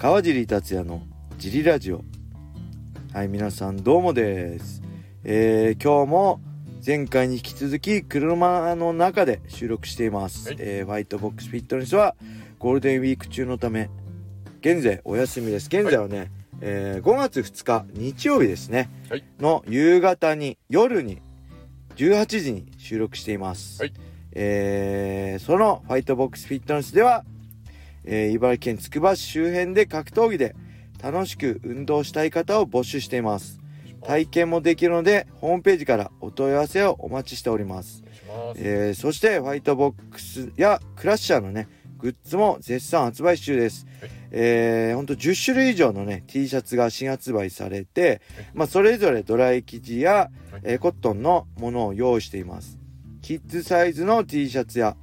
[0.00, 1.02] 川尻達也の
[1.38, 2.04] ジリラジオ。
[3.12, 4.80] はい皆さんどうもです、
[5.24, 6.40] えー今日も
[6.86, 10.56] 前回に引き続き車の中で収録しています、はい。
[10.60, 12.14] えーファイトボックスフィットネスは
[12.60, 13.90] ゴールデンウィーク中のため
[14.60, 15.66] 現在お休みです。
[15.66, 19.24] 現在はね、えー5月2日日曜日ですね、はい。
[19.40, 21.20] の夕方に夜に
[21.96, 23.92] 18時に収録しています、はい。
[24.30, 27.24] えーそのファイトボックスフィットネスでは、
[28.04, 30.54] えー茨城県つくば市周辺で格闘技で
[31.02, 33.60] 楽しく運動したい方を募集しています。
[34.04, 38.04] 体験もできるのでホームページからお問い合わせをお待ちしております。
[38.56, 44.10] えーそしてファイトボックスやクラッシャーのねグッズも絶賛発売中です、はい。
[44.30, 48.46] えー、ほんと10種類以上のね T シャツが新発売されて、はい。
[48.54, 50.60] まあ、それぞれドライ生地や、はい。
[50.62, 52.78] えーコットンのものを用意しています。
[53.20, 54.96] キッズサイズの T シャツや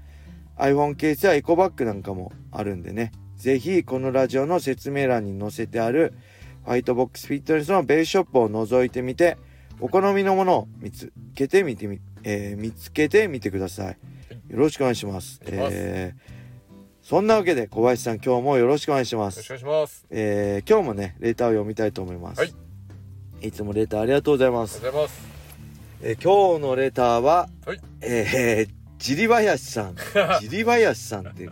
[0.58, 3.12] iPhone ケースやエコバッグなんかもあるんでね。
[3.36, 6.14] ぜひこのラジオの説明欄に載せてある
[6.64, 9.38] ファイトボックスフィットネスのベースショップを覗いてみて
[9.80, 13.98] お好みのものを見つけてみてみ、えー見つけてみてください。
[14.50, 15.42] よろしくお願いします。
[15.46, 16.36] えー
[17.02, 19.38] そんなわけで小林さん今日もよろしくお願いします。
[19.38, 20.06] よろしくお願いします。
[20.10, 22.54] えー今日もねレターを読みたいと思います、はい。
[23.42, 25.28] いつもレターありがとうございまありすがとうございます。
[26.02, 27.80] えー今日のレターは、はい。
[28.02, 29.96] えー、ジリバヤシさん。
[30.42, 31.50] ジリバヤシさんって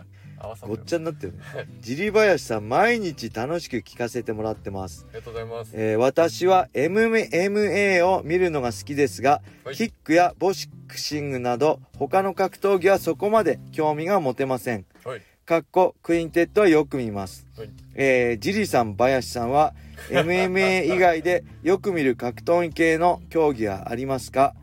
[0.60, 1.38] ごっちゃになってるね。
[1.54, 5.70] は いジリバヤシさん毎日楽しく聞かせてもらってます、ありがとうございます。
[5.74, 9.74] えー私は MMA を見るのが好きですが、はい。
[9.74, 10.52] キックやボ
[10.88, 14.84] クシングなど他の格闘技はそこまで興味が持てません。
[15.04, 15.22] はい。
[15.46, 17.70] かっこ QUINTET はよく見ます、はい。
[17.94, 19.74] えージリさん林さんは
[20.10, 24.54] MMA 以外でよく見る格闘技系の競技はありますか？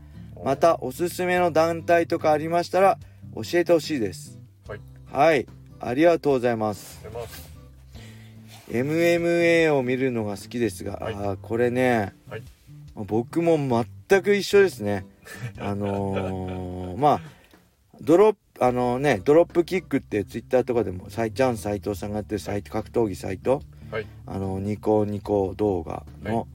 [0.44, 2.97] またおすすめの団体とかありましたら
[3.36, 4.39] 教えてほしいです。
[4.67, 4.80] はい。
[5.11, 5.48] はい。
[5.80, 7.02] ありがとうございます。
[7.06, 7.50] います。
[8.70, 11.14] MMA を見るのが好きですが、はい。
[11.14, 12.43] あーこれね、はい。
[12.95, 13.58] 僕も
[14.10, 15.05] 全く一緒ですね。
[15.60, 17.21] あのーまあ
[18.02, 23.61] ドロップあのねドロップキックってツイッターとかでもサイチャン斎藤さんがやってるサイト格闘技サイト。
[23.92, 24.05] はい。
[24.26, 26.45] あのニコニコ動画の、はい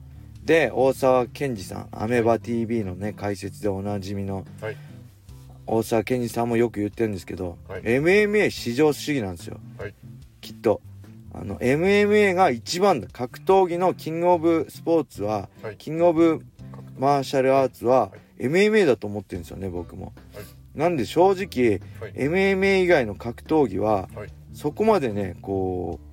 [0.47, 4.77] で大沢健二さんアメバ TV のね解説でおなじみのはい。
[5.65, 7.81] 大沢健二さんもよく言ってるんですけど、はい。
[7.81, 9.93] MMA 至上主義なんですよ、はい。
[10.39, 10.79] きっと。
[11.33, 15.75] あの MMA が一番だ格闘技のキングオブスポーツは、はい。
[15.75, 16.41] キングオブ
[16.97, 20.45] マーシャルアーツはは MMA だと思ってるんですよね僕も、はい。
[20.79, 22.13] なんで正直はい。
[22.13, 24.29] MMA 以外の格闘技は、はい。
[24.53, 26.06] そこまでねこう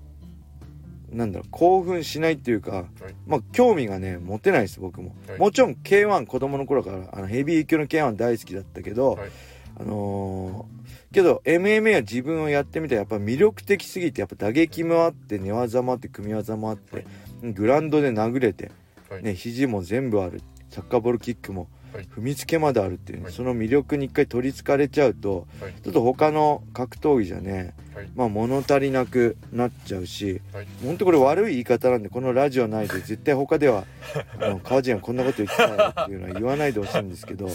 [1.15, 2.87] なんだろう興奮しないっていうか、
[3.27, 5.39] まあ興味がね持てないです僕も、はい。
[5.39, 9.31] もちろん K1 子供の頃からあのヘビー級の K1 大好きだったけど、はい。
[9.79, 17.53] あのーけど MMA は自分をやってみたらやっぱ魅力的すぎてやっぱ打撃もあって寝技もあって組み技もあって、はい。
[17.53, 18.73] グラウンドで殴れて、
[19.09, 19.23] はい。
[19.23, 21.69] ね、肘も全部あるサッカーボールキックもはい
[22.03, 25.73] 踏みつけまであるっていうね、はいその魅力に一回取りつかれちゃうとはい。
[25.83, 28.09] ちょっと他の格闘技じゃねはい。
[28.15, 30.67] まあ物足りなくなっちゃうしはい。
[30.85, 33.85] 本当これ悪い言い方なんでこのラジオ内で絶対他では
[34.41, 37.47] あの川尻がこんなこと言ってたよっていうのは言わないでほしいんですけど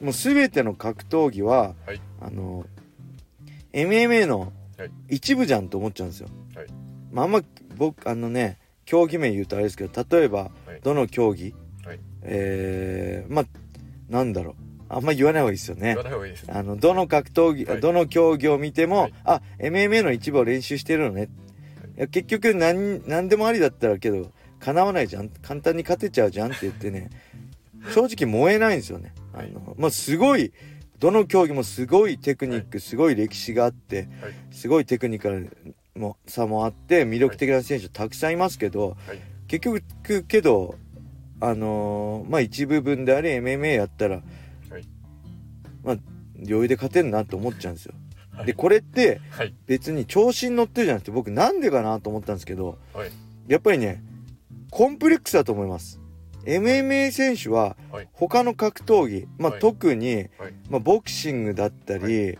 [0.00, 2.66] もう全ての格闘技は、はいあの
[3.72, 6.28] MMA のはい一部じゃんと思っちゃうんですよ。
[6.54, 6.66] はい
[7.12, 7.42] まあ、あんま
[7.76, 10.80] 僕あのね競技名言うとあれですけど例えばはい。
[10.82, 13.44] どの競技、はいえー、まあ
[14.08, 14.54] なんだろう
[14.90, 16.02] あんま言わない方がいいですよね言わ。
[16.02, 16.46] ない方がいいです。
[16.48, 21.28] あのどの格闘技、はいどの競技を見ても、はいあ MMA の一部を練習してるのね、
[21.96, 27.10] いや結局何何でもありだったらけど叶わないじゃん簡単に勝てちゃうじゃんって言ってね
[27.94, 29.12] 正直燃えないんですよね。
[29.34, 30.52] あはいのまあ、すごい
[30.98, 34.32] どの競技もすごいテクニック、すごい歴史があってはい。
[34.50, 39.20] すごいテクニカルも差もあって魅力的な選手たくさんいますけど、はい。
[39.46, 40.74] 結局けど
[41.40, 44.88] あのーまあ一部分であり MMA やったら、はい
[45.82, 45.96] まあ
[46.36, 47.94] 余裕で勝てるなと思っちゃうんですよ。
[48.32, 49.54] はいでこれってはい。
[49.66, 53.10] 別に調子に乗ってるじゃなくて僕なんでかなと思ったんですけどはい。
[53.48, 54.02] やっぱりね
[54.70, 56.00] コンプレックスだと思います。
[56.44, 60.28] MMA 選手ははい他の格闘技、まあはい特に、はい。
[60.70, 62.34] まあ、ボクシングだったり、は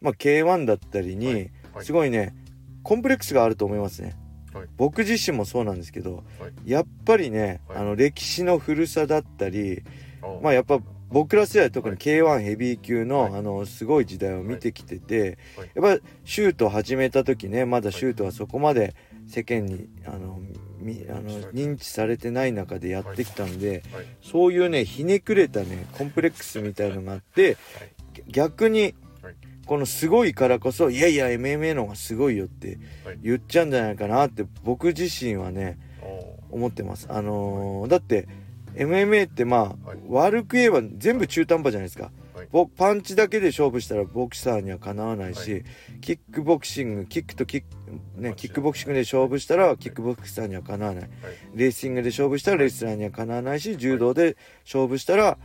[0.00, 1.50] まあ、K1 だったりに、
[1.80, 2.34] すごいね
[2.82, 4.16] コンプレックスがあると思いますね。
[4.52, 4.66] はい。
[4.76, 6.70] 僕自身もそうなんですけど、はい。
[6.70, 7.78] やっぱりね、はい。
[7.78, 9.82] あの歴史の古さだったり、
[10.22, 10.80] あまあやっぱ
[11.10, 11.98] 僕ら世代特にはい。
[11.98, 13.34] K1 ヘビー級の、はい。
[13.34, 15.70] あのすごい時代を見てきてて、はい。
[15.74, 18.94] やっぱシュートを始めた時ねまだシュートはそこまで
[19.26, 20.40] 世間にあの
[20.78, 21.22] みあの
[21.52, 24.06] 認知されてない中でやってきたんで、はい。
[24.22, 27.56] そういうねひねくれたねコンプレックスみたいのがあって
[28.28, 28.94] 逆にはい
[29.68, 33.18] このすごいからこそいやいや MMA の方がすごいよってはい。
[33.22, 35.78] 言っちゃうんじゃないかなって僕自身はね
[36.50, 37.06] お思ってます。
[37.10, 38.26] あのーだって
[38.74, 39.98] MMA ってまあ、はい。
[40.08, 42.48] 悪く言えば全部中途半端じゃないですか、はい。
[42.50, 45.60] ボパンチだけで勝負したらボクサーにはかなわないし、は
[46.00, 51.10] キックボクシングキックとキックねキックボクシングで勝負したらキックボクサーにはかなわない、はい。
[51.54, 55.36] レーシングで勝負したらレスラーにはかなわないし柔道で勝負したら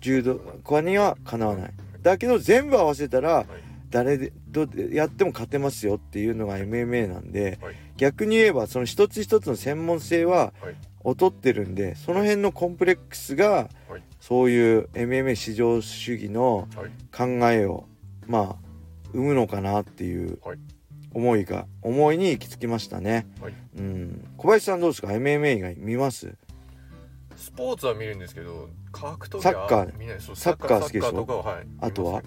[0.00, 1.72] 柔道家にはかなわない。
[2.02, 3.46] だけど全部合わせたらはい
[3.90, 7.74] 誰でどうやっても勝てますよっていうのが MMA なんではい。
[7.96, 10.76] 逆に言えばその一つ一つの専門性ははい。
[11.04, 14.02] 劣ってるんでその辺のコンプレックスがはい。
[14.20, 16.90] そういう MMA 至上主義のはい。
[17.10, 17.86] 考えを
[18.26, 18.56] まあ
[19.12, 20.58] 生むのかなっていうはい。
[21.12, 23.54] 思いが思いに行き着きましたね、はい。
[23.78, 26.36] うん、小林さんどうですか？MMA 以外見ます？
[27.36, 30.20] スポーツは見るんですけど格闘技サッカー見ない。
[30.20, 31.26] そうサッカー好きでしょ？
[31.26, 31.66] ははい。
[31.80, 32.22] あとは？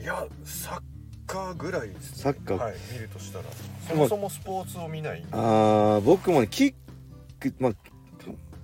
[0.00, 0.80] いやサッ
[1.26, 2.56] カーぐらいです、ね、サッカー。
[2.58, 3.44] はい見るとしたら。
[3.88, 5.24] そもそもスポーツを見ない。
[5.32, 6.74] あー僕もねキッ
[7.40, 7.72] クまあ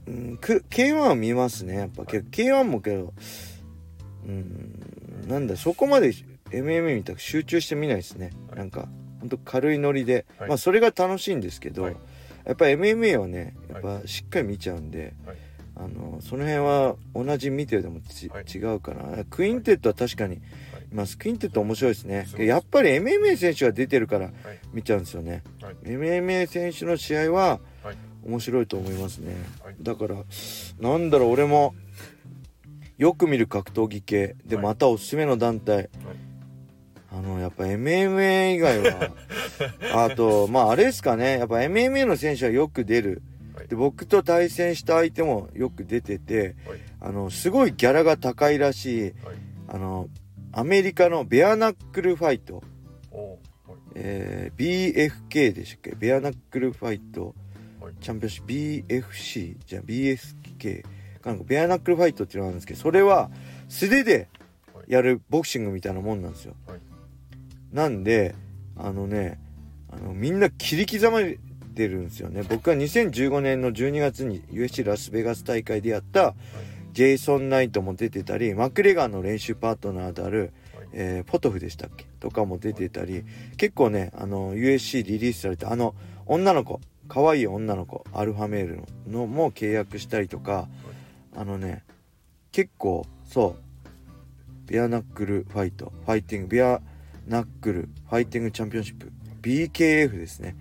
[0.07, 3.13] うんく K1 は見ますねやっぱ、け K1 もけど
[4.27, 6.13] うんなんだそこまで
[6.51, 8.59] MMA みたく集中して見ないですね、はい。
[8.59, 8.89] なんか
[9.21, 10.49] ほんと軽いノリで、はい。
[10.49, 11.97] まあそれが楽しいんですけど、はい。
[12.47, 15.37] やっぱ MMA はねやっぱしっかり見ちゃうんで、はい。
[15.77, 18.45] あのその辺は同じ見てるでもち、はい。
[18.45, 19.25] 違うかな。
[19.25, 20.43] クインテットは確かに、はいい
[20.93, 22.27] ますクインテット面白いですね。
[22.39, 24.35] やっぱり MMA 選手が出てるからはい。
[24.73, 25.75] 見ちゃうんですよね、はい。
[25.85, 27.97] MMA 選手の試合ははい。
[28.25, 29.77] 面白いと思いますね、はい。
[29.81, 30.17] だから
[30.81, 31.75] なんだろう俺も
[32.97, 34.65] よく見る格闘技系ではい。
[34.65, 35.89] またおすすめの団体、
[37.13, 39.11] あのやっぱ MMA 以外は
[40.07, 41.39] あとまああれですかね。
[41.39, 43.23] やっぱ MMA の選手はよく出る。
[43.55, 43.69] はい。
[43.69, 46.79] で僕と対戦した相手もよく出ててはい。
[47.01, 49.13] あのすごいギャラが高いらしいはい。
[49.69, 50.09] あの
[50.53, 52.63] アメリカのベアナックルファイト、
[53.95, 55.95] えー BFK でしたっけ？
[55.97, 57.35] ベアナックルファイト。
[57.81, 57.95] はい。
[58.01, 60.85] チャンピオンシップ BFC じゃあ BSK
[61.25, 63.31] なんかベアナックルファイトっていうのがあるんですけどそれは
[63.69, 64.29] 素手で
[64.89, 66.81] やるボクシングみたいなもんなんですよ、はい。
[67.73, 68.35] なんで
[68.77, 69.39] あのね
[69.91, 71.39] あのみんな切り刻まれ
[71.75, 72.43] てるんですよね。
[72.43, 76.35] 僕は2015年の12月に USC ラスベガス大会でやった
[76.93, 82.07] ジェイソン・ナイトも出てたりマクレガーの練習パートナーである、はいえーロボフでしたっけ？
[82.21, 83.25] とかも出てたり
[83.57, 85.95] 結構ねあの UFC リリースされたあの
[86.27, 88.77] 女の子可愛い女の子 Alpha Male
[89.07, 90.69] ののも契約したりとか
[91.37, 91.85] あのね
[92.53, 99.13] 結構そう Bare Knuckle Fight Fighting Bare Knuckle Fighting Championship
[99.43, 100.57] BKF ですね。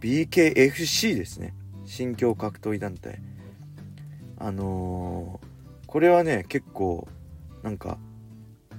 [0.00, 1.54] BKFC ですね。
[1.86, 3.20] 新疆格闘技団体。
[4.40, 5.50] あのー
[5.90, 7.08] これはね結構
[7.64, 7.98] なんか、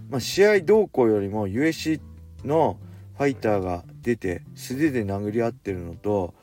[0.10, 2.00] まあ、試合動向よりも USC
[2.46, 2.78] の
[3.18, 6.34] ファイターが出て素手で殴り合ってるのと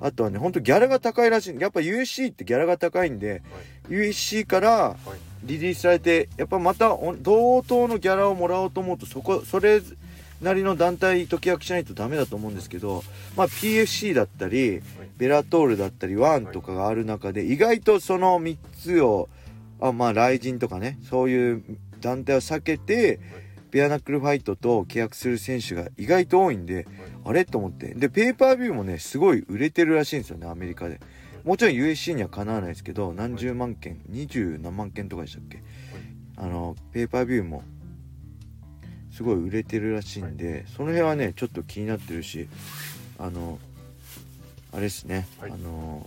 [0.00, 1.60] あとはねほんとギャラが高いらしい。
[1.60, 3.42] やっぱ USC ってギャラが高いんで、
[3.88, 4.96] USC からはい。
[5.44, 9.80] リリースされてやっぱまたお同等のギャラをもらおうと思うとそこそれ
[10.42, 13.02] なりの団体と契約しないとダメだと思うんですけど、
[13.36, 14.82] まあ、PFC だったり
[15.16, 19.28] ベラトールだったりワンとかがある中で意外とその3つを
[19.80, 21.62] あまあライジンとかねそういう
[22.00, 23.18] 団体を避けて
[23.70, 26.86] ベアナックルファイトと契約する選手が意外と多いんで
[27.24, 27.44] あれ？
[27.44, 27.94] と思って。
[27.94, 31.00] でペーパービューもねすごい売れてるらしいんですよねアメリカで。
[31.44, 35.62] もちろん USC にはかなわないですけど何十万件20何万件とかでしたっけ？
[36.36, 37.62] あのペーパービューも
[39.16, 42.48] すごい売れてるらしいんで、その辺はねちょっと気になってるし
[43.18, 43.58] あの
[44.72, 45.52] あれですね、はい。
[45.52, 46.06] あの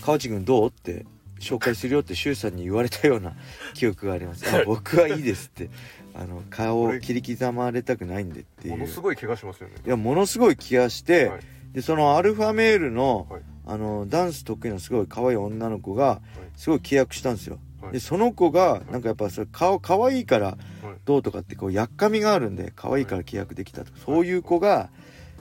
[0.00, 1.04] 川内君どうって
[1.40, 3.34] 紹介するよって周さんに言われたような
[3.74, 4.48] 記憶があります。
[4.48, 5.68] あ僕はいいですって。
[6.14, 8.76] あの顔を切り刻まれたくないんでっていう。
[8.76, 9.74] ものすごい怪我しますよね。
[9.86, 11.40] いやものすごい気がして、はい。
[11.72, 13.42] でそのアルファメールの,、はい。
[13.66, 16.20] あのダンス得意なすごい可愛い女の子が
[16.56, 17.58] すごい契約したんですよ。
[17.82, 17.92] はい。
[17.92, 20.56] でその子がなんかやっぱそれ顔可愛いからはい
[21.04, 24.90] どうとかってこうやっかみがあるんで可愛いから契約できたとかそういう子が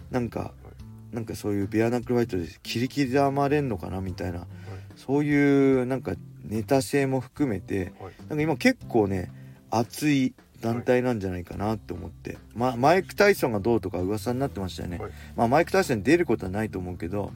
[0.09, 0.53] なんか
[1.11, 4.47] なんかそういうベアナックルファイトで切り刻まれんのかなみたいな
[4.95, 6.13] そういうなんか
[6.45, 8.13] ネタ性も含めてはい。
[8.29, 9.31] なんか今結構ね
[9.69, 15.11] 熱い団体なんじゃないかなって思って、ま、マイク・タイソンがどうとか噂になってましたよね、はい。
[15.35, 17.31] まあ、マイク・タイソンに出ることはないと思うけど、はい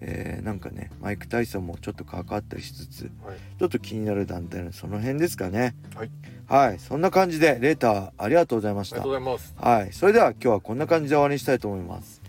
[0.00, 3.36] えーなんかねマイク・タイソンもちょっと関わったりしつつはい。
[3.58, 5.74] ちょっと気になる団体のその辺ですかね。
[5.94, 6.10] はい、
[6.46, 8.96] はい、そんな感じでレーターありがとうございました。
[8.96, 9.54] ありがとうございます。
[9.56, 9.92] はい。
[9.92, 12.20] それでは今日はこんな感じで終わりにしたいと思います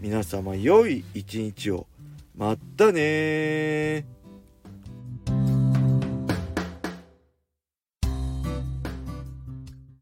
[0.00, 1.86] 皆様良い一日を
[2.36, 4.04] まったねー